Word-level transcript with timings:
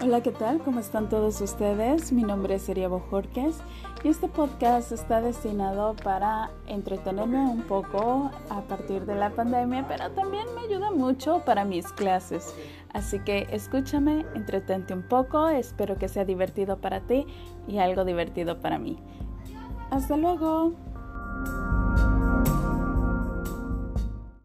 Hola, 0.00 0.20
¿qué 0.20 0.30
tal? 0.30 0.60
¿Cómo 0.60 0.78
están 0.78 1.08
todos 1.08 1.40
ustedes? 1.40 2.12
Mi 2.12 2.22
nombre 2.22 2.54
es 2.54 2.62
Seria 2.62 2.86
Bojorques 2.86 3.56
y 4.04 4.08
este 4.08 4.28
podcast 4.28 4.92
está 4.92 5.20
destinado 5.20 5.96
para 5.96 6.52
entretenerme 6.68 7.40
un 7.40 7.62
poco 7.62 8.30
a 8.48 8.60
partir 8.62 9.06
de 9.06 9.16
la 9.16 9.30
pandemia, 9.30 9.88
pero 9.88 10.08
también 10.12 10.46
me 10.54 10.60
ayuda 10.60 10.92
mucho 10.92 11.42
para 11.44 11.64
mis 11.64 11.90
clases. 11.92 12.54
Así 12.92 13.18
que 13.18 13.48
escúchame, 13.50 14.24
entretente 14.36 14.94
un 14.94 15.02
poco, 15.02 15.48
espero 15.48 15.98
que 15.98 16.06
sea 16.06 16.24
divertido 16.24 16.80
para 16.80 17.00
ti 17.00 17.26
y 17.66 17.78
algo 17.78 18.04
divertido 18.04 18.60
para 18.60 18.78
mí. 18.78 19.00
Hasta 19.90 20.16
luego. 20.16 20.74